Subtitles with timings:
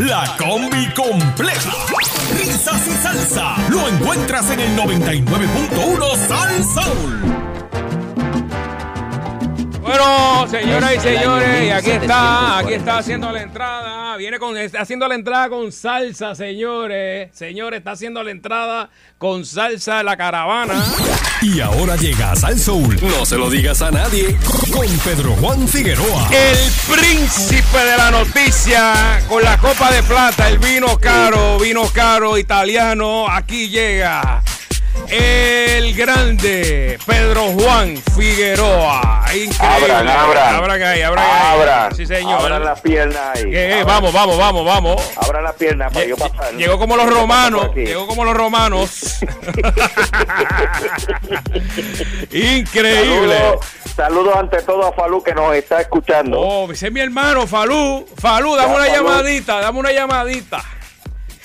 [0.00, 1.70] La combi completa.
[2.32, 3.54] Risas y salsa.
[3.68, 7.39] Lo encuentras en el 99.1 Sal Soul.
[9.90, 14.82] Bueno, señoras y señores, y aquí está, aquí está haciendo la entrada, viene con, está
[14.82, 20.16] haciendo la entrada con salsa, señores, señores, está haciendo la entrada con salsa de la
[20.16, 20.80] caravana.
[21.42, 23.00] Y ahora llega Sal Soul.
[23.02, 24.36] No se lo digas a nadie.
[24.72, 26.28] Con Pedro Juan Figueroa.
[26.30, 32.38] El príncipe de la noticia con la copa de plata, el vino caro, vino caro
[32.38, 34.40] italiano, aquí llega.
[35.08, 39.24] El grande Pedro Juan Figueroa.
[39.34, 39.56] Increíble.
[39.92, 40.54] Abran, abran.
[40.54, 41.58] Abran ahí, abran ahí.
[41.60, 41.94] Abran.
[41.94, 42.40] Sí, señor.
[42.40, 43.42] Abran las piernas ahí.
[43.44, 45.02] Eh, eh, vamos, vamos, vamos, vamos.
[45.16, 46.54] Abran las piernas para yo pasar.
[46.54, 47.74] Llegó como los romanos.
[47.74, 49.18] Llegó como los romanos.
[52.30, 53.58] Increíble.
[53.96, 56.40] Saludos, ante todo a Falú que nos está escuchando.
[56.40, 58.06] Oh, ese es mi hermano, Falú.
[58.16, 58.96] Falú, dame Ya, una Falú.
[58.96, 60.62] llamadita, dame una llamadita.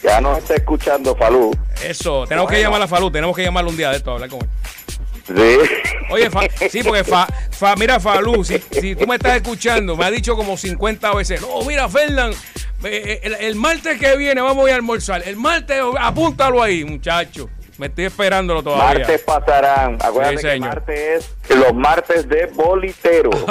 [0.06, 1.52] Ya nos está escuchando Falú.
[1.84, 4.30] Eso, tenemos que llamar a Falú, tenemos que llamarlo un día de esto, a hablar
[4.30, 4.48] con él.
[5.26, 5.58] Sí.
[6.12, 10.06] Oye, Fa- sí, porque fa, Fa- mira, Falú, si, si tú me estás escuchando, me
[10.06, 12.32] ha dicho como 50 veces, no, mira, Fernán,
[12.84, 15.24] eh, el, el martes que viene vamos a ir a almorzar.
[15.28, 17.50] El martes, apúntalo ahí, muchacho.
[17.78, 19.00] Me estoy esperándolo todavía.
[19.00, 19.98] Martes pasarán.
[20.02, 23.32] Acuérdate Sí, que martes es los martes de bolitero.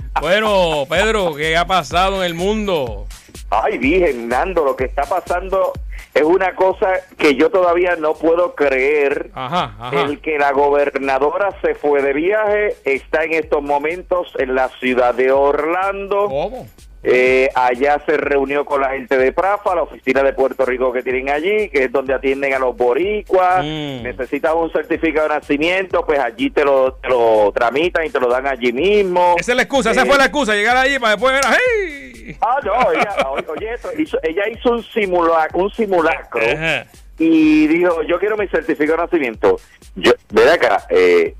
[0.20, 3.06] bueno, Pedro, ¿qué ha pasado en el mundo?
[3.50, 5.72] Ay, dije, Nando, lo que está pasando
[6.14, 9.30] es una cosa que yo todavía no puedo creer.
[9.34, 10.02] Ajá, ajá.
[10.02, 15.14] El que la gobernadora se fue de viaje está en estos momentos en la ciudad
[15.14, 16.28] de Orlando.
[16.28, 16.66] ¿Cómo?
[17.02, 21.02] Eh, allá se reunió con la gente de Prafa, la oficina de Puerto Rico que
[21.02, 23.64] tienen allí, que es donde atienden a los boricuas.
[23.64, 24.02] Mm.
[24.02, 28.28] Necesitas un certificado de nacimiento, pues allí te lo, te lo tramitan y te lo
[28.28, 29.34] dan allí mismo.
[29.38, 32.36] Esa es la excusa, esa Eh, fue la excusa, llegar allí para después ver, ¡hey!
[32.42, 33.16] Ah, no, ella,
[33.48, 36.84] oye, hizo- ella hizo un, simula, un simulacro Ajá.
[37.18, 39.58] y dijo, yo quiero mi certificado de nacimiento.
[39.96, 41.34] Yo, ven acá, eh,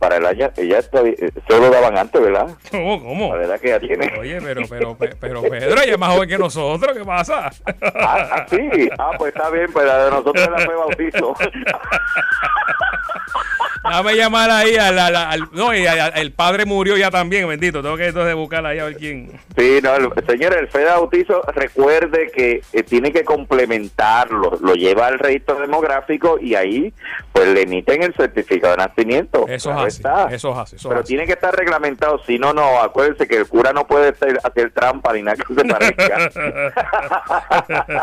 [0.00, 2.48] para el año, ella eh, se lo daban antes, ¿verdad?
[2.70, 3.28] ¿Cómo, cómo?
[3.34, 4.10] La verdad que ya tiene.
[4.18, 7.50] Oye, pero, pero, pe- pero Pedro, ella es más joven que nosotros, ¿qué pasa?
[7.94, 11.34] Ah, ah, sí, ah, pues está bien, pero la de nosotros la fue bautizo.
[13.82, 17.82] Dame llamar ahí al, al- al- no, y al- el padre murió ya también, bendito.
[17.82, 19.32] Tengo que entonces buscar ahí a ver quién.
[19.56, 24.74] Sí, no, el, señor, el fe de bautizo, recuerde que eh, tiene que complementarlo, lo
[24.74, 26.92] lleva al registro demográfico y ahí
[27.32, 29.46] pues le emiten el certificado de nacimiento.
[29.48, 30.28] Eso Claro es así, está.
[30.34, 31.14] eso es así, eso Pero es así.
[31.14, 34.70] tiene que estar reglamentado, si no, no, acuérdense que el cura no puede hacer, hacer
[34.72, 36.30] trampa ni nada que se parezca.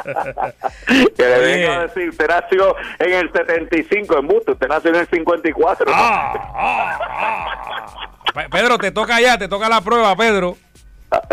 [1.16, 4.96] que le venga a decir, usted nació en el 75, en Busto, usted nació en
[4.96, 5.92] el 54.
[5.94, 8.10] Ah, ah, ah.
[8.34, 10.58] Pe- Pedro, te toca ya, te toca la prueba, Pedro.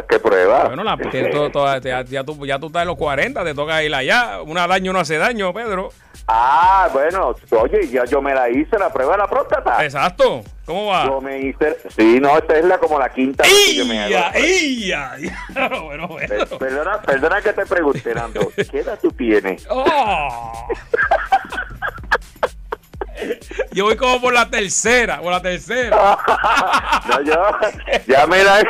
[0.09, 0.67] ¿Qué prueba?
[0.67, 3.55] Bueno, la, te- to- to- te- ya, tú, ya tú estás en los 40, te
[3.55, 4.41] toca ir allá.
[4.43, 5.91] Una daño no hace daño, Pedro.
[6.29, 9.85] Ah, bueno, oye, ya yo me la hice, la prueba de la próstata.
[9.85, 10.43] Exacto.
[10.65, 11.05] ¿Cómo va?
[11.07, 14.07] Yo me hice, sí, no, esta es la como la quinta vez que yo me.
[14.07, 16.09] Diablo, bueno,
[17.05, 19.67] perdona que te pregunte, Nando, ¿qué edad tú tienes?
[19.69, 20.69] Oh.
[23.73, 26.19] Yo voy como por la tercera, por la tercera.
[27.09, 27.35] No, yo,
[28.07, 28.63] ya me la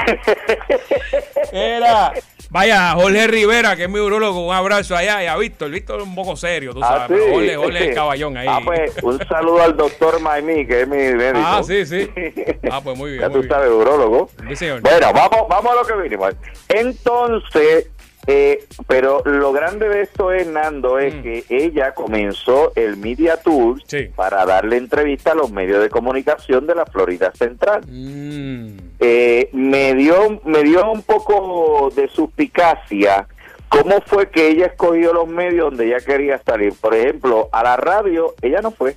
[1.52, 2.12] Era.
[2.50, 5.22] Vaya, Jorge Rivera, que es mi urologo, un abrazo allá.
[5.24, 7.02] Y a Víctor, Víctor es un poco serio, tú sabes.
[7.02, 7.30] Ah, pero sí.
[7.32, 8.46] Jorge, Jorge el caballón ahí.
[8.48, 11.40] Ah, pues, un saludo al doctor Maimí, que es mi médico.
[11.44, 12.08] Ah, sí, sí.
[12.70, 13.50] Ah, pues muy bien, Ya muy tú bien.
[13.52, 14.30] sabes, urólogo.
[14.48, 14.80] Sí, señor.
[14.82, 16.34] Bueno, vamos, vamos a lo que vinimos.
[16.68, 17.86] Entonces,
[18.26, 21.22] eh, pero lo grande de esto es, Nando, es Mm.
[21.22, 24.08] que ella comenzó el Media Tour Sí.
[24.16, 27.82] para darle entrevista a los medios de comunicación de la Florida Central.
[27.86, 28.76] Mm.
[29.00, 33.26] Eh, me dio me dio un poco de suspicacia
[33.68, 36.72] cómo fue que ella escogió los medios donde ella quería salir.
[36.80, 38.96] Por ejemplo, a la radio ella no fue,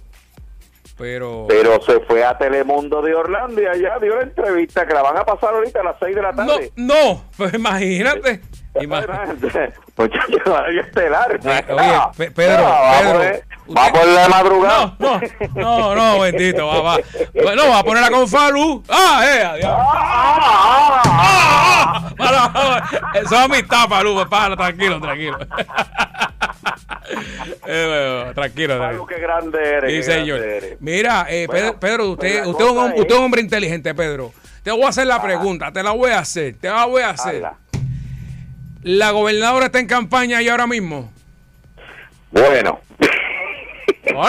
[0.97, 1.45] Pero.
[1.47, 5.17] pero se fue a Telemundo de Orlando y allá dio la entrevista que la van
[5.17, 6.71] a pasar ahorita a las 6 de la No, tarde.
[6.75, 8.33] no, pues imagínate.
[8.33, 11.39] Ima- Muchachos, horario estelar.
[11.43, 14.95] Oye, Pe- Pedro, vamos, Pedro, vamos en la madrugada.
[14.99, 15.19] No,
[15.55, 16.97] no, no, no, bendito, va, va.
[17.33, 18.83] Bueno, va a ponerla con Falú.
[18.89, 19.71] Ah, eh, adiós.
[19.75, 25.37] Ah, ah, ah, Ah, eso es amistad, Falú, para, tranquilo, tranquilo.
[27.69, 28.77] Eh, tranquilo, ah.
[28.77, 29.05] tranquilo.
[29.05, 30.05] qué grande eres.
[30.05, 30.39] Sí, señor.
[30.39, 30.77] eres.
[30.81, 34.31] Mira, eh, Pedro, Pedro, pues usted, usted, es un, usted es un hombre inteligente, Pedro.
[34.63, 37.09] Te voy a hacer la pregunta, te la voy a hacer, te la voy a
[37.11, 37.35] hacer.
[37.45, 37.57] Habla.
[38.87, 41.11] ¿La gobernadora está en campaña y ahora mismo?
[42.31, 42.79] Bueno,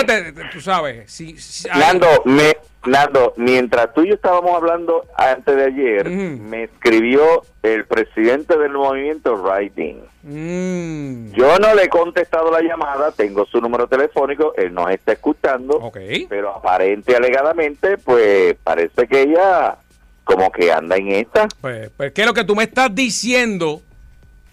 [0.07, 5.05] te- te- tú sabes, si, si- Nando, me, Nando, mientras tú y yo estábamos hablando
[5.17, 10.01] antes de ayer, me escribió el presidente del movimiento Writing.
[10.25, 15.13] Mm, Yo no le he contestado la llamada, tengo su número telefónico, él nos está
[15.13, 15.99] escuchando, ok.
[16.29, 19.77] pero aparente alegadamente, pues parece que ella
[20.25, 21.47] como que anda en esta.
[21.61, 23.83] Pues, pues que lo que tú me estás diciendo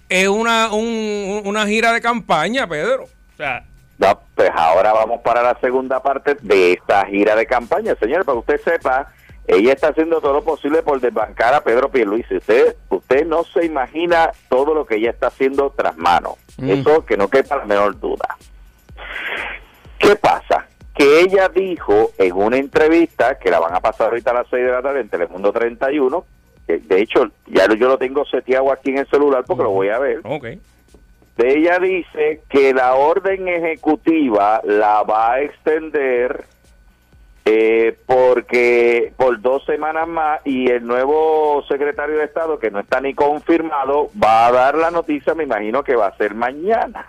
[0.09, 3.03] es una, un- una gira de campaña, Pedro.
[3.03, 3.63] O sea,
[3.97, 7.95] No, pues ahora vamos para la segunda parte de esta gira de campaña.
[7.95, 9.07] Señor, para que usted sepa,
[9.47, 12.35] ella está haciendo todo lo posible por desbancar a Pedro Pierluisi.
[12.37, 16.35] Usted, usted no se imagina todo lo que ella está haciendo tras mano.
[16.57, 16.69] Mm.
[16.71, 18.37] Eso que no quepa la menor duda.
[19.99, 20.67] ¿Qué pasa?
[20.93, 24.65] Que ella dijo en una entrevista, que la van a pasar ahorita a las 6
[24.65, 26.25] de la tarde en Telemundo 31,
[26.67, 29.89] que de hecho ya yo lo tengo seteado aquí en el celular porque lo voy
[29.89, 30.21] a ver.
[30.23, 30.45] ok.
[31.37, 36.45] De ella dice que la orden ejecutiva la va a extender
[37.43, 43.01] eh, porque por dos semanas más y el nuevo secretario de Estado, que no está
[43.01, 47.05] ni confirmado, va a dar la noticia, me imagino que va a ser mañana.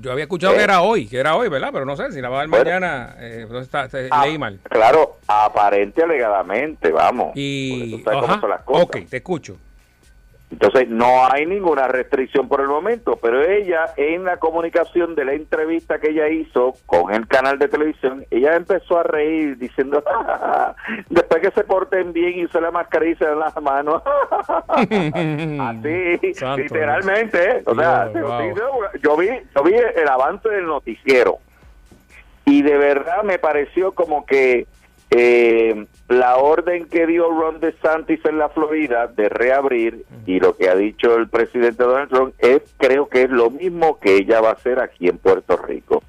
[0.00, 0.56] Yo había escuchado Eh.
[0.58, 1.70] que era hoy, que era hoy, ¿verdad?
[1.72, 2.64] Pero no sé si la va a dar Bueno.
[2.64, 3.16] mañana.
[3.18, 4.58] Eh, entonces está- te- Ah, leí mal.
[4.64, 7.32] Claro, aparente alegadamente, vamos.
[7.34, 8.02] Y.
[8.06, 8.82] Ajá, las cosas.
[8.84, 9.56] ok, te escucho.
[10.52, 15.32] Entonces, no hay ninguna restricción por el momento, pero ella, en la comunicación de la
[15.32, 20.74] entrevista que ella hizo con el canal de televisión, ella empezó a reír diciendo, "Ah,
[21.08, 24.02] después que se porten bien y usen la mascarilla se den las manos.
[24.78, 27.42] Así, Santo literalmente.
[27.42, 27.62] ¿eh?
[27.64, 28.54] O sea, Dios, wow.
[28.54, 31.38] yo, yo vi, yo vi el avance del noticiero
[32.44, 34.66] y de verdad me pareció como que
[35.14, 40.68] eh, la orden que dio Ron DeSantis en la Florida de reabrir y lo que
[40.70, 44.50] ha dicho el presidente Donald Trump es creo que es lo mismo que ella va
[44.50, 46.02] a hacer aquí en Puerto Rico.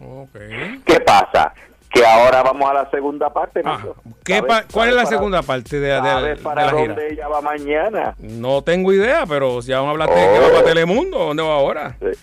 [0.00, 0.36] Ok.
[0.84, 1.54] ¿Qué pasa?
[1.90, 3.60] Que ahora vamos a la segunda parte.
[3.64, 3.96] Ah, Nacho.
[4.24, 6.64] ¿qué ¿Sabes- pa- ¿Cuál es la para- segunda parte de, de- de- ¿Sabes de para
[6.64, 6.86] la gira?
[6.94, 8.14] dónde ella va mañana?
[8.18, 10.32] No tengo idea, pero ya vamos a hablar de Oh.
[10.34, 11.18] que va para Telemundo.
[11.18, 11.96] ¿Dónde va ahora?
[12.00, 12.16] Se-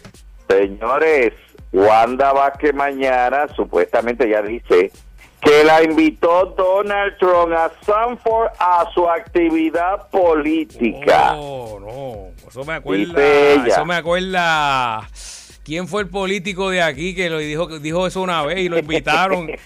[0.56, 1.34] Señores,
[1.72, 4.92] Wanda Vázquez mañana supuestamente ya dice
[5.42, 11.36] que la invitó Donald Trump a Sanford a su actividad política.
[11.36, 12.48] Oh, no.
[12.48, 13.66] Eso me acuerda.
[13.68, 15.08] Eso me acuerda.
[15.70, 18.80] ¿Quién fue el político de aquí que lo dijo, dijo eso una vez y lo
[18.80, 19.52] invitaron?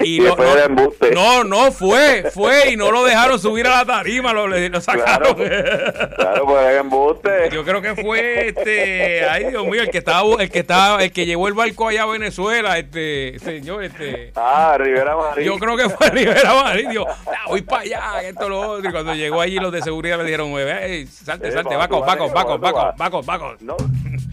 [0.00, 5.34] Y no, no fue, fue y no lo dejaron subir a la tarima, lo, sacaron.
[5.34, 7.50] Claro, pues era embuste.
[7.50, 11.10] Yo creo que fue este, ay Dios mío, el que estaba, el que estaba, el
[11.10, 14.30] que llevó el barco allá a Venezuela, este señor, este.
[14.36, 15.44] Ah, Rivera Marín.
[15.44, 18.88] Yo creo que fue Rivera Marín, dijo, "Ah, voy para allá, esto lo otro.
[18.88, 22.28] Y cuando llegó allí los de seguridad le dijeron, "Ey, salte, salte, ¿pa' vaco, vaco,
[22.28, 23.56] vaco, ¿Pa' tú vaco, vaco, vaco.
[23.58, 23.76] No,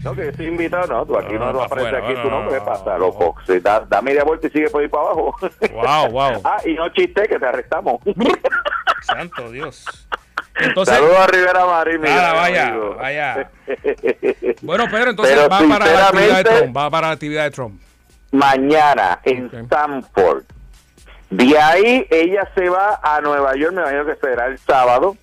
[0.04, 2.14] no, que estoy invitado, no, tú aquí No, no, no, no pa' aparece afuera, aquí
[2.16, 2.98] no, tu no, nombre, no, ¿qué pasa?
[2.98, 5.36] Loco, da, da media vuelta y sigue por ir para abajo.
[5.72, 6.40] Wow, wow.
[6.44, 8.00] ah, y no chiste que te arrestamos.
[9.02, 9.84] Santo Dios.
[10.58, 12.94] Entonces, Saludos a Rivera Marín, Nada, vaya, amigo.
[12.96, 13.50] vaya.
[14.62, 17.50] bueno, Pedro, entonces Pero va para la actividad de Trump, va para la actividad de
[17.50, 17.80] Trump.
[18.32, 19.54] mañana en Ok.
[19.54, 20.44] Stanford.
[21.28, 25.16] De ahí ella se va a Nueva York, me imagino que será el sábado.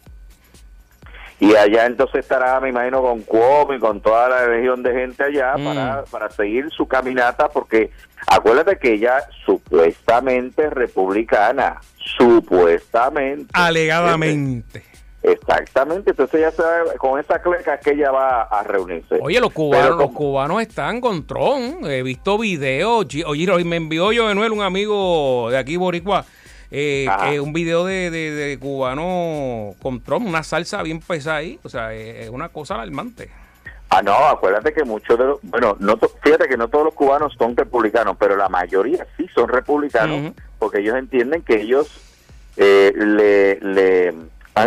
[1.39, 5.23] Y allá entonces estará, me imagino, con Cuomo y con toda la legión de gente
[5.23, 5.65] allá Mm.
[5.65, 7.91] para, para seguir su caminata, porque
[8.27, 13.47] acuérdate que ella supuestamente es republicana, supuestamente.
[13.53, 14.83] Alegadamente.
[15.21, 19.19] Exactamente, entonces se va, con esa cleca que ella va a reunirse.
[19.21, 21.85] Oye, los cubanos, los cubanos están con Trump.
[21.85, 23.07] He visto videos.
[23.25, 26.25] Oye, me envió yo de un amigo de aquí, Boricua,
[26.73, 31.59] eh, que un video de, de, de cubano con Trump, una salsa bien pesada ahí.
[31.63, 33.29] O sea, es una cosa alarmante.
[33.89, 37.31] Ah, no, acuérdate que muchos de los, bueno, no fíjate que no todos los cubanos
[37.37, 42.01] son republicanos, pero la mayoría sí son republicanos, porque ellos entienden que ellos
[42.57, 44.15] eh, le, le,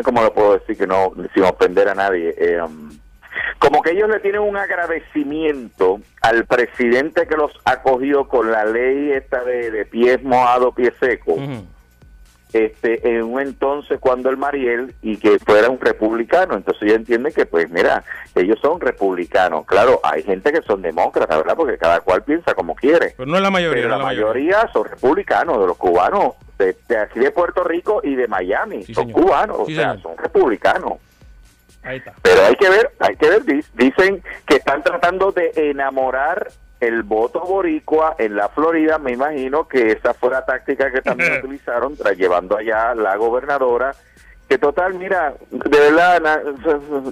[0.04, 2.96] cómo lo puedo decir que no, sin ofender a nadie, eh, um,
[3.58, 9.10] como que ellos le tienen un agradecimiento al presidente que los acogió con la ley
[9.10, 11.66] esta de, de pies mojados, pies secos, Ujú.
[12.52, 17.32] Este en un entonces cuando el Mariel y que fuera un republicano entonces ella entiende
[17.32, 22.00] que pues mira ellos son republicanos claro hay gente que son demócratas verdad porque cada
[22.00, 23.82] cual piensa como quiere Pero no es la mayoría.
[23.84, 28.14] pero la mayoría son republicanos de los cubanos de, de aquí de Puerto Rico y
[28.14, 29.22] de Miami Sí, son señor.
[29.22, 30.02] cubanos Sí, o sea señor.
[30.02, 30.92] son republicanos
[31.82, 32.14] Ahí está.
[32.22, 33.42] pero hay que ver, hay que ver,
[33.74, 36.48] dicen que están tratando de enamorar
[36.80, 41.38] el voto boricua en la Florida, me imagino que esa fue la táctica que también
[41.44, 43.94] utilizaron, tras llevando allá la gobernadora,
[44.48, 46.42] que total, mira, de verdad, na-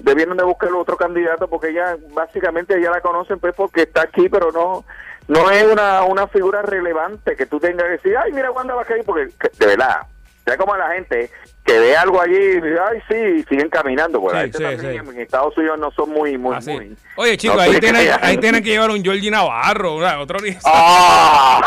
[0.03, 4.29] debieron de buscar otro candidato porque ya básicamente ya la conocen pues porque está aquí,
[4.29, 4.85] pero no
[5.27, 8.83] no es una, una figura relevante que tú tengas que decir, ay, mira, Wanda va
[8.83, 10.01] a caer, porque que- de verdad,
[10.45, 11.29] sea como la gente
[11.65, 14.21] que ve algo allí y ay, sí, siguen caminando.
[14.21, 16.71] Pues Sí, la gente sí, en Estados Unidos no son muy, muy, Así.
[16.71, 16.95] muy...
[17.15, 21.59] Oye, chicos, no ahí, tienen, ahí tienen que llevar un Georgie Navarro, otro ¡Ah!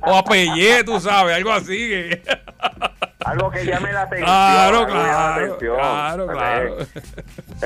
[0.02, 1.76] o a Pellé, tú sabes, algo así.
[1.76, 2.22] que-
[3.24, 4.28] Algo que llame la atención.
[4.28, 5.76] Claro, claro, atención.
[5.76, 6.76] claro, claro.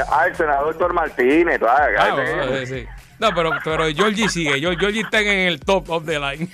[0.08, 1.60] Ah, el senador Héctor Martínez.
[1.68, 2.86] ah, Ah, bueno, sí.
[3.18, 4.52] No, pero, pero Georgie sigue.
[4.60, 6.48] Geor- Georgie está en el top of the line.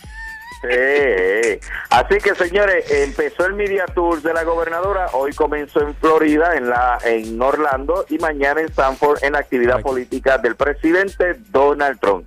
[0.65, 1.61] Sí.
[1.91, 6.71] Así que señores, empezó el Media Tour de la gobernadora, hoy comenzó en Florida, en
[6.71, 12.27] la en Orlando y mañana en Sanford en la actividad política del presidente Donald Trump.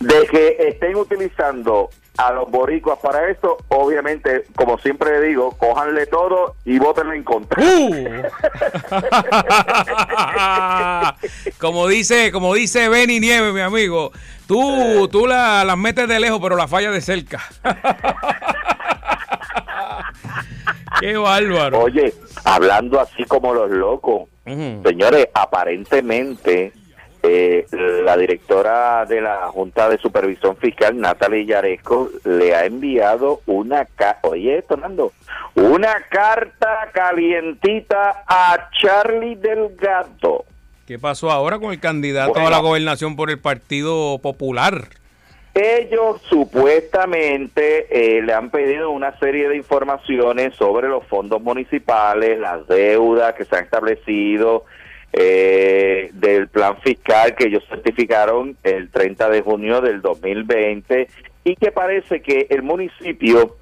[0.00, 6.56] De que estén utilizando a los boricuas para esto, obviamente, como siempre digo, cójanle todo
[6.64, 7.62] y votenlo en contra.
[7.62, 8.22] ¡Uh!
[11.60, 14.10] como dice, como dice Benny Nieves, mi amigo,
[14.48, 17.40] tú, tú la- las metes de lejos, pero la fallas de cerca.
[21.00, 21.80] Qué bárbaro.
[21.80, 22.12] Oye,
[22.44, 24.28] hablando así como los locos.
[24.44, 26.72] Señores, aparentemente
[27.22, 27.66] eh,
[28.04, 34.18] la directora de la Junta de Supervisión Fiscal, Natalie Yaresco, le ha enviado una, ca
[34.22, 34.64] oye,
[35.54, 40.44] una carta calientita a Charlie Delgado.
[40.86, 42.48] ¿Qué pasó ahora con el candidato Bueno.
[42.48, 44.88] a la gobernación por el Partido Popular?
[45.54, 52.66] Ellos supuestamente eh, le han pedido una serie de informaciones sobre los fondos municipales, las
[52.68, 54.64] deudas que se han establecido,
[55.12, 61.08] eh, del plan fiscal que ellos certificaron el 30 de junio del 2020
[61.44, 63.56] y que parece que el municipio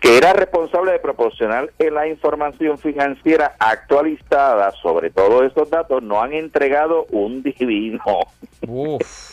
[0.00, 6.32] que era responsable de proporcionar la información financiera actualizada sobre todos estos datos no han
[6.32, 8.02] entregado un divino.
[8.66, 9.29] Uf.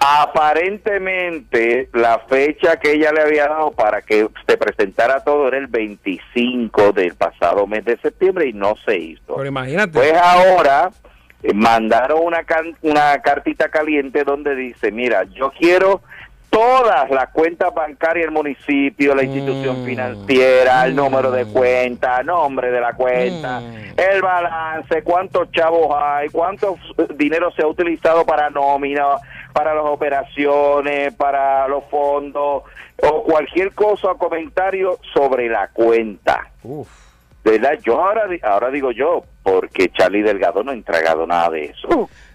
[0.00, 5.68] Aparentemente, la fecha que ella le había dado para que se presentara todo era el
[5.68, 9.36] 25 del pasado mes de septiembre y no se hizo.
[9.36, 9.92] Pero imagínate.
[9.92, 10.90] Pues ahora
[11.42, 16.02] eh, mandaron una, can- una cartita caliente donde dice, mira, yo quiero
[16.52, 19.84] todas las cuentas bancarias del municipio, la institución Mm.
[19.86, 20.96] financiera, el Mm.
[20.96, 23.98] número de cuenta, nombre de la cuenta, Mm.
[23.98, 29.06] el balance, cuántos chavos hay, cuánto eh, dinero se ha utilizado para nómina,
[29.54, 32.64] para las operaciones, para los fondos,
[33.02, 36.50] o cualquier cosa o comentario sobre la cuenta.
[36.62, 36.86] Uf.
[37.44, 37.78] ¿Verdad?
[37.82, 41.88] Yo ahora, ahora digo yo, porque Charlie Delgado no ha entregado nada de eso.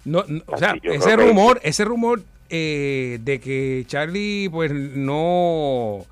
[0.03, 6.05] No, no, o sea, ese que- rumor, ese rumor eh, de que Charlie, pues, no.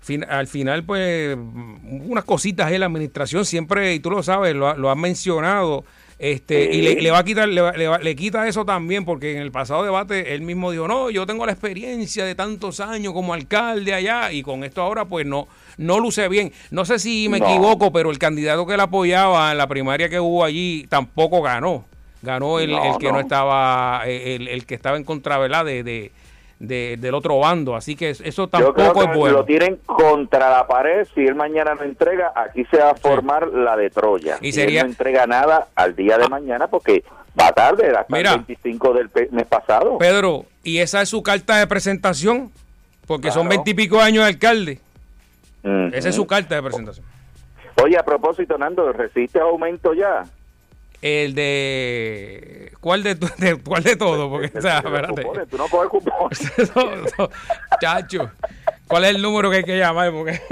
[0.00, 4.68] fin- al final, pues, unas cositas en la administración siempre, y tú lo sabes, lo,
[4.68, 5.84] ha- lo has mencionado.
[6.18, 9.04] Este, y le, le va a quitar, le, va- le va- le quita eso también,
[9.04, 12.80] porque en el pasado debate él mismo dijo, no, yo tengo la experiencia de tantos
[12.80, 15.48] años como alcalde allá, y con esto ahora, pues no,
[15.78, 16.52] no luce bien.
[16.70, 17.48] No sé si me No.
[17.48, 21.84] equivoco, pero el candidato que le apoyaba en la primaria que hubo allí tampoco ganó.
[22.24, 23.20] Ganó el, No, el que no, no.
[23.20, 25.64] estaba, eh, el, el que estaba en contra, ¿verdad?
[25.64, 26.10] De, de,
[26.58, 27.76] de- del otro bando.
[27.76, 29.36] Así que eso Yo creo tampoco que es bueno.
[29.38, 31.06] lo tienen contra la pared.
[31.14, 34.38] Si él mañana no entrega, aquí se va a formar la de Troya.
[34.40, 37.04] Y sería- él no entrega nada al día de mañana porque
[37.38, 38.30] va tarde, hasta Mira.
[38.32, 39.98] el 25 del mes pasado.
[39.98, 42.50] Pedro, ¿y esa es su carta de presentación?
[43.06, 44.80] Porque son veintipico años de alcalde.
[45.92, 47.04] Esa es su carta de presentación.
[47.82, 50.24] Oye, a propósito, Nando, ¿resiste aumento ya?
[51.02, 52.72] El de...
[52.80, 54.30] ¿Cuál de, de- cuál de todo?
[54.30, 56.52] Porque, o sea, cupones, Tú no coges cupones.
[56.74, 57.30] No, no,
[57.80, 58.30] Chacho,
[58.88, 60.10] ¿cuál es el número que hay que llamar?
[60.12, 60.40] Porque...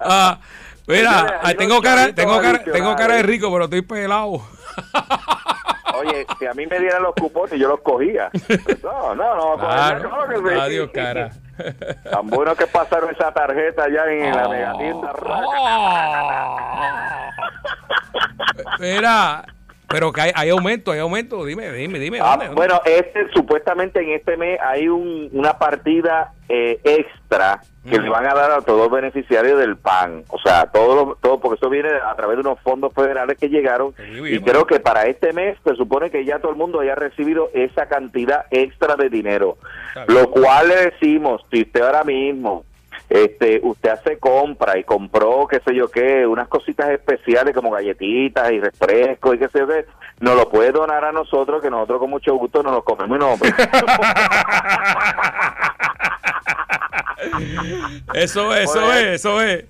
[0.00, 0.38] Ah,
[0.86, 4.42] mira, tengo cara, tengo cara, tengo cara de rico, pero estoy pelado.
[6.06, 8.30] Oye, si a mí me dieran los cupones, yo los cogía.
[8.82, 9.58] No, no, no.
[9.58, 10.10] Claro.
[10.60, 11.30] Adiós, cara.
[12.10, 15.12] Tan bueno que pasaron esa tarjeta allá en la megatienda.
[15.24, 15.96] Oh.
[18.78, 19.44] Mira,
[19.88, 21.44] pero que hay, hay aumento, hay aumento.
[21.44, 22.18] Dime, dime, dime.
[22.20, 22.54] Ah, ¿dónde?
[22.54, 28.02] bueno, este supuestamente en este mes hay un, una partida eh, extra que Mm.
[28.02, 30.24] le van a dar a todos los beneficiarios del PAN.
[30.30, 33.48] O sea, todo, lo- todo porque eso viene a través de unos fondos federales que
[33.48, 33.94] llegaron.
[33.96, 36.96] Sí, Y creo que para este mes se supone que ya todo el mundo haya
[36.96, 39.56] recibido esa cantidad extra de dinero.
[40.08, 42.64] Lo cual le decimos, si usted ahora mismo
[43.08, 48.50] este usted hace compra y compró qué sé yo qué unas cositas especiales como galletitas
[48.50, 49.86] y refrescos y qué sé yo qué
[50.20, 53.20] nos lo puede donar a nosotros que nosotros con mucho gusto nos lo comemos y
[53.20, 53.40] nos
[58.14, 59.64] Eso es, eso es, eso es.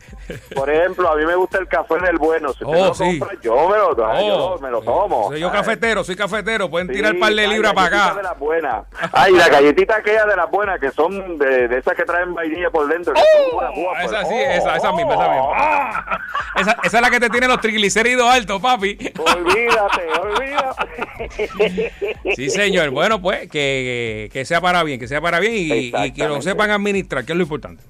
[0.55, 2.53] Por ejemplo, a mí me gusta el café del bueno.
[2.53, 3.19] Si Oh, sí.
[3.19, 5.29] compra, yo me lo, Oh, yo me lo tomo.
[5.29, 6.69] Soy yo cafetero, soy cafetero.
[6.69, 8.15] Pueden sí, tirar par de libras para acá.
[8.17, 8.85] de las buenas.
[9.13, 12.71] Ay, la galletita aquella de las buenas, que son de, de esas que traen vainilla
[12.71, 13.15] por dentro.
[13.15, 15.43] que son una Oh, esa sí, esa, esa misma, esa misma.
[15.45, 15.53] oh.
[15.55, 16.19] Ah,
[16.61, 18.97] esa, esa es la que te tiene los triglicéridos altos, papi.
[19.19, 21.93] Olvídate, olvídate.
[22.35, 22.91] Sí, señor.
[22.91, 26.41] Bueno, pues que, que sea para bien, que sea para bien y, y que lo
[26.43, 27.83] sepan administrar, que es lo importante.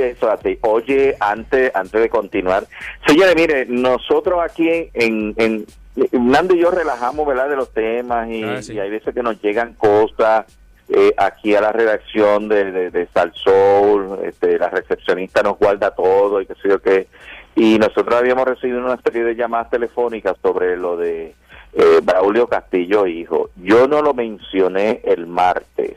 [0.00, 0.58] Eso así.
[0.62, 2.64] Oye, antes, antes de continuar,
[3.06, 5.66] señores, mire, nosotros aquí en, en
[6.12, 7.48] Nando y yo relajamos, ¿verdad?
[7.48, 8.74] De los temas y, Ah, sí.
[8.74, 10.46] y hay veces que nos llegan cosas
[10.88, 15.90] eh, aquí a la redacción de, de, de Sal Soul, este, la recepcionista nos guarda
[15.92, 17.06] todo y qué sé yo qué.
[17.54, 21.34] Y nosotros habíamos recibido una serie de llamadas telefónicas sobre lo de
[21.74, 23.50] eh, Braulio Castillo, hijo.
[23.56, 25.96] Yo no lo mencioné el martes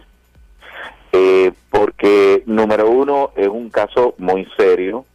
[2.45, 5.05] número uno es un caso muy serio.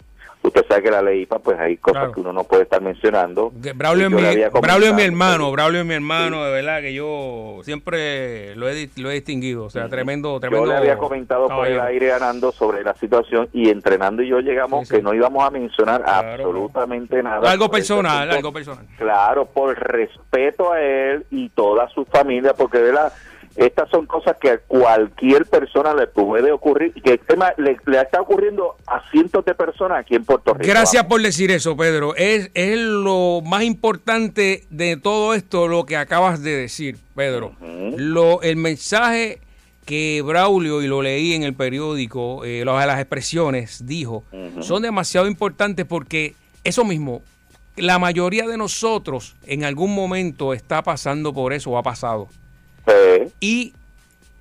[0.40, 2.12] Usted sabe que la ley IPA, pues hay cosas Claro.
[2.12, 3.52] que uno no puede estar mencionando.
[3.74, 6.52] Braulio, es Yo mi, había Braulio es mi comentado, hermano, Braulio es mi hermano, de
[6.52, 9.64] verdad que yo siempre lo he, lo he distinguido.
[9.64, 10.66] O sea, tremendo, Yo tremendo.
[10.66, 14.38] le había comentado por el aire a Nando sobre la situación y entrenando y yo
[14.38, 17.50] llegamos Sí, que no íbamos a mencionar Claro, absolutamente nada.
[17.50, 18.86] Algo este personal, algo personal.
[18.96, 23.12] Claro, por respeto a él y toda su familia, porque de la
[23.58, 27.76] estas son cosas que a cualquier persona le puede ocurrir y que el tema le,
[27.86, 30.68] le está ocurriendo a cientos de personas aquí en Puerto Rico.
[30.68, 32.14] Gracias por decir eso, Pedro.
[32.14, 37.52] Es, es lo más importante de todo esto, lo que acabas de decir, Pedro.
[37.96, 39.40] Lo, el mensaje
[39.84, 44.22] que Braulio, y lo leí en el periódico, eh, las, las expresiones, dijo,
[44.60, 47.22] son demasiado importantes porque eso mismo,
[47.74, 52.28] la mayoría de nosotros en algún momento está pasando por eso o ha pasado.
[52.88, 53.32] Sí.
[53.40, 53.72] Y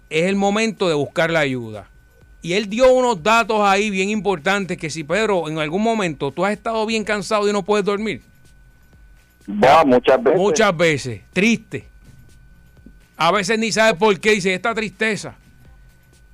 [0.10, 1.88] es el momento de buscar la ayuda.
[2.42, 6.46] Y él dio unos datos ahí bien importantes que si Pedro en algún momento tú
[6.46, 8.22] has estado bien cansado y no puedes dormir,
[9.50, 10.40] Va, muchas veces.
[10.40, 11.86] muchas veces, triste.
[13.18, 15.36] A veces ni sabes por qué dice esta tristeza.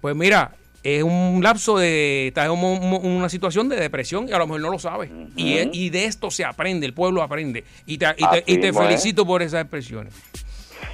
[0.02, 0.52] Pues mira,
[0.84, 4.46] es un lapso de, estás en un- un- una situación de depresión y a lo
[4.48, 5.10] mejor no lo sabes.
[5.38, 7.64] y, y de esto se aprende, el pueblo aprende.
[7.86, 10.14] Y te, y te- y te felicito por esas expresiones.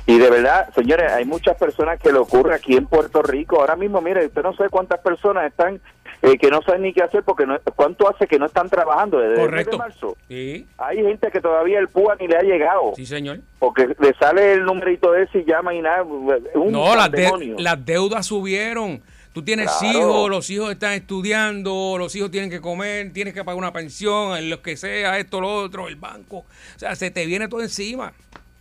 [0.10, 3.60] Y de verdad, señores, hay muchas personas que le ocurre aquí en Puerto Rico.
[3.60, 5.80] Ahora mismo, mire, usted no sabe cuántas personas están
[6.24, 9.19] eh, que no saben ni qué hacer porque no, cuánto hace que no están trabajando
[9.19, 9.72] desde el Correcto.
[9.72, 10.17] de marzo.
[10.28, 13.39] Sí, Hay gente que todavía el PUA ni le ha llegado sí, señor.
[13.60, 16.02] porque le sale el numerito de ese y llama y nada.
[16.04, 17.56] Un No, las, de- demonio.
[17.60, 19.02] las deudas subieron.
[19.32, 19.98] Tú tienes Claro.
[20.00, 24.36] hijos, los hijos están estudiando, los hijos tienen que comer, tienes que pagar una pensión,
[24.36, 26.38] en lo que sea, esto, lo otro, el banco.
[26.39, 26.45] O
[26.80, 28.12] sea, se te viene todo encima.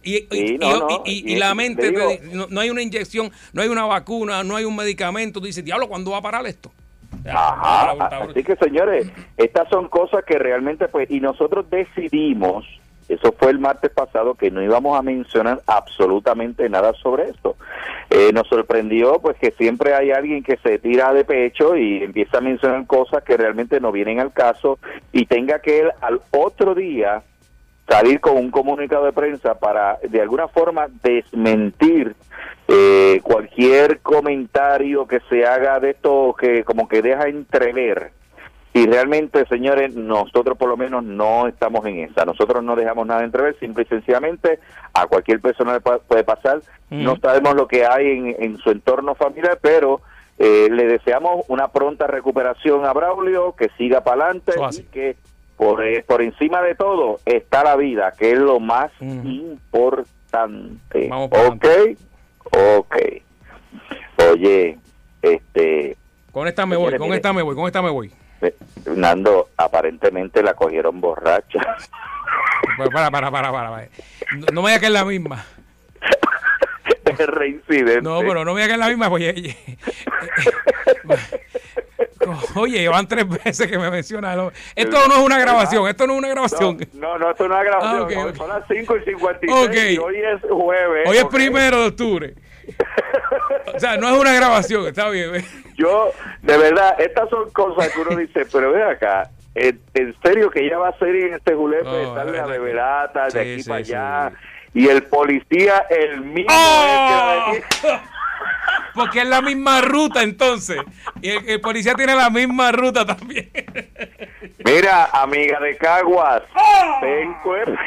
[0.03, 2.83] Y, y- Sí, y- no, y- y la te mente, digo- no, no hay una
[2.83, 5.41] inyección, no hay una vacuna, no hay un medicamento.
[5.41, 6.71] Tú dices, diablo, ¿cuándo va a parar esto?
[7.25, 7.91] Ya, Ajá,
[8.31, 12.65] así que señores, estas son cosas que realmente pues y nosotros decidimos,
[13.09, 17.57] eso fue el martes pasado que no íbamos a mencionar absolutamente nada sobre esto.
[18.11, 22.39] Eh, nos sorprendió pues que siempre hay alguien que se tira de pecho y empieza
[22.39, 24.79] a mencionar cosas que realmente no vienen al caso
[25.13, 27.23] y tenga que él al otro día
[27.89, 32.15] salir con un comunicado de prensa para de alguna forma desmentir
[32.69, 38.13] eh, cualquier comentario que se haga de esto que como que deja entrever.
[38.75, 42.27] Y realmente señores nosotros por lo menos no estamos en esa.
[42.27, 44.61] Nosotros no dejamos nada entrever simple y sencillamente
[44.93, 46.59] a cualquier persona le puede pasar.
[46.91, 47.03] Ujú.
[47.03, 50.01] no sabemos lo que hay en, en su entorno familiar pero
[50.39, 55.17] eh, le deseamos una pronta recuperación a Braulio que siga para adelante y que
[55.59, 59.29] por, eh, por encima de todo está la vida, que es lo más Ujú.
[59.29, 61.09] importante.
[61.09, 61.67] Vamos ok,
[62.79, 62.97] ok.
[64.33, 64.79] Oye,
[65.21, 65.97] este,
[66.33, 67.17] Con esta me voy, Señores, con mire.
[67.17, 68.11] esta me voy, con esta me voy.
[68.41, 68.55] eh,
[68.97, 71.61] Nando, aparentemente la cogieron borracha.
[72.77, 73.71] Pues para, para, para, para.
[73.71, 73.89] para.
[74.37, 75.45] No, no me digas que es la misma.
[77.19, 78.03] Es reincidente.
[78.03, 79.35] No, pero no me digas que es la misma, pues,
[82.55, 82.89] oye.
[82.89, 84.51] Van tres veces que me mencionan.
[84.75, 86.79] Esto no es una grabación, esto no es una grabación.
[86.95, 88.29] No, no, esto no es una grabación.
[88.31, 88.37] Ah.
[88.37, 89.75] Son las 5 y 56 Ok.
[89.91, 91.09] y hoy es jueves.
[91.09, 92.35] Hoy es primero de octubre.
[93.75, 95.45] O sea, no es una grabación, está bien.
[95.77, 96.11] Yo,
[96.43, 100.65] de verdad, estas son cosas que uno dice, pero ve acá, en, en serio que
[100.67, 103.69] ella va a ser en este julepe, estarle es a beberata, de Sí, aquí sí,
[103.69, 103.93] para sí.
[103.93, 104.33] allá,
[104.75, 107.53] y el policía, el mismo ¡Oh!
[108.95, 110.79] Porque es la misma ruta entonces.
[111.21, 113.51] Y el, el policía tiene la misma ruta también.
[114.65, 116.99] Mira, amiga de Caguas, ¡Oh!
[117.01, 117.81] ten cuenta.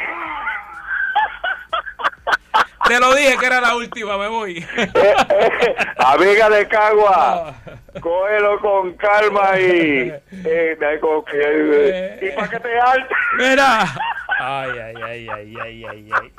[2.88, 4.66] Te lo dije que era la última, me voy.
[5.98, 7.54] amiga de Caguas,
[8.00, 13.16] cógelo con calma y eh, eh, y para que te alta.
[13.38, 13.82] Mira.
[14.40, 16.32] Ay, ay, ay, ay, ay, ay, ay.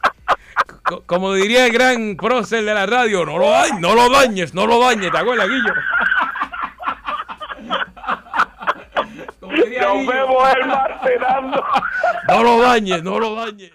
[0.83, 4.53] Co- Como diría el gran prócer de la radio, no lo dañes, no lo dañes,
[4.53, 5.73] no lo dañes, ¿te acuerdas, Guillo?
[9.41, 11.21] Nos vemos el martes.
[12.27, 13.71] No lo dañes, no lo dañes.